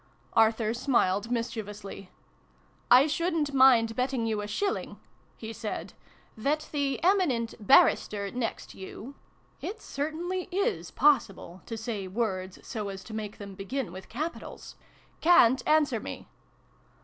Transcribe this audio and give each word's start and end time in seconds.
Arthur 0.33 0.73
smiled 0.73 1.29
mischievously." 1.29 2.09
I 2.99 3.05
shouldn't 3.05 3.53
mind 3.53 3.95
betting 3.95 4.25
you 4.25 4.41
a 4.41 4.47
shilling," 4.47 4.99
he 5.37 5.53
said," 5.53 5.93
that 6.35 6.69
the 6.71 6.99
Eminent 7.03 7.53
Barrister 7.59 8.31
next 8.31 8.73
you" 8.73 9.13
(It 9.61 9.79
certainly 9.79 10.49
is 10.51 10.89
ix] 10.89 10.89
THE 10.89 10.99
FAREWELL 10.99 11.17
PARTY. 11.19 11.27
135 11.35 11.61
possible 11.61 11.61
to 11.67 11.77
say 11.77 12.07
words 12.07 12.67
so 12.67 12.89
as 12.89 13.03
to 13.03 13.13
make 13.13 13.37
them 13.37 13.53
begin 13.53 13.91
with 13.91 14.09
capitals 14.09 14.75
!)"ca'n't 15.21 15.61
answer 15.67 15.99
me 15.99 16.27